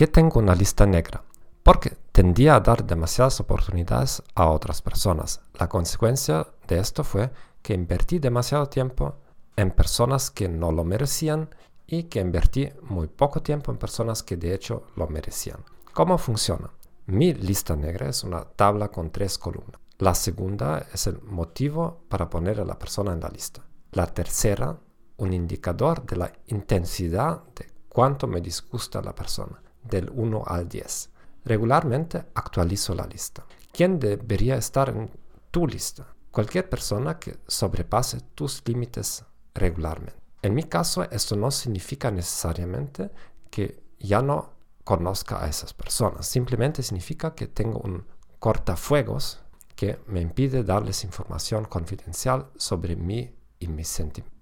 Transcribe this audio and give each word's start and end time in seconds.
qué 0.00 0.06
tengo 0.06 0.40
una 0.40 0.54
lista 0.54 0.86
negra? 0.86 1.22
Porque 1.62 1.94
tendía 2.10 2.54
a 2.54 2.60
dar 2.60 2.86
demasiadas 2.86 3.38
oportunidades 3.38 4.22
a 4.34 4.48
otras 4.48 4.80
personas. 4.80 5.42
La 5.52 5.68
consecuencia 5.68 6.46
de 6.66 6.78
esto 6.78 7.04
fue 7.04 7.30
que 7.60 7.74
invertí 7.74 8.18
demasiado 8.18 8.64
tiempo 8.70 9.16
en 9.56 9.70
personas 9.70 10.30
que 10.30 10.48
no 10.48 10.72
lo 10.72 10.84
merecían 10.84 11.54
y 11.86 12.04
que 12.04 12.20
invertí 12.20 12.70
muy 12.80 13.08
poco 13.08 13.42
tiempo 13.42 13.70
en 13.72 13.76
personas 13.76 14.22
que 14.22 14.38
de 14.38 14.54
hecho 14.54 14.84
lo 14.96 15.06
merecían. 15.06 15.62
¿Cómo 15.92 16.16
funciona? 16.16 16.70
Mi 17.04 17.34
lista 17.34 17.76
negra 17.76 18.08
es 18.08 18.24
una 18.24 18.42
tabla 18.42 18.88
con 18.88 19.10
tres 19.10 19.36
columnas. 19.36 19.78
La 19.98 20.14
segunda 20.14 20.86
es 20.94 21.08
el 21.08 21.20
motivo 21.24 22.04
para 22.08 22.30
poner 22.30 22.58
a 22.58 22.64
la 22.64 22.78
persona 22.78 23.12
en 23.12 23.20
la 23.20 23.28
lista. 23.28 23.66
La 23.92 24.06
tercera, 24.06 24.78
un 25.18 25.34
indicador 25.34 26.06
de 26.06 26.16
la 26.16 26.32
intensidad 26.46 27.42
de 27.54 27.70
cuánto 27.90 28.26
me 28.26 28.40
disgusta 28.40 29.02
la 29.02 29.14
persona, 29.14 29.60
del 29.82 30.10
1 30.10 30.44
al 30.46 30.68
10. 30.68 31.10
Regularmente 31.44 32.26
actualizo 32.34 32.94
la 32.94 33.06
lista. 33.06 33.46
¿Quién 33.72 33.98
debería 33.98 34.56
estar 34.56 34.88
en 34.90 35.10
tu 35.50 35.66
lista? 35.66 36.06
Cualquier 36.30 36.68
persona 36.68 37.18
que 37.18 37.38
sobrepase 37.46 38.20
tus 38.34 38.62
límites 38.66 39.24
regularmente. 39.54 40.20
En 40.42 40.54
mi 40.54 40.64
caso, 40.64 41.02
esto 41.10 41.36
no 41.36 41.50
significa 41.50 42.10
necesariamente 42.10 43.10
que 43.50 43.82
ya 43.98 44.22
no 44.22 44.50
conozca 44.84 45.44
a 45.44 45.48
esas 45.48 45.74
personas. 45.74 46.26
Simplemente 46.26 46.82
significa 46.82 47.34
que 47.34 47.46
tengo 47.46 47.78
un 47.80 48.04
cortafuegos 48.38 49.40
que 49.76 49.98
me 50.06 50.20
impide 50.20 50.64
darles 50.64 51.04
información 51.04 51.64
confidencial 51.64 52.50
sobre 52.56 52.96
mí 52.96 53.34
y 53.58 53.68
mis 53.68 53.88
sentimientos. 53.88 54.39